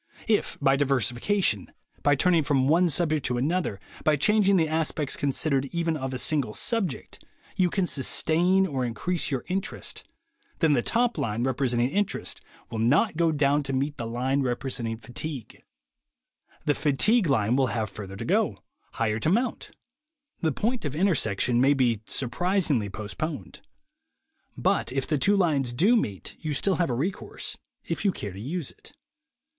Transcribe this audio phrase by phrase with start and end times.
[0.27, 5.65] If, by diversification, by turning from one subject to another, by changing the aspects considered
[5.71, 7.23] even of a single subject,
[7.55, 10.03] you can sustain or increase your interest,
[10.57, 12.41] then the top line representing interest
[12.71, 15.61] will not go down to meet the line representing fatigue;
[16.65, 18.63] the fatigue line will have further to go,
[18.93, 19.69] higher to mount;
[20.39, 23.61] the point of intersection may be surpris ingly postponed.
[24.57, 28.33] But if the two lines do meet, you have still a recourse, if you care
[28.33, 28.93] to use it.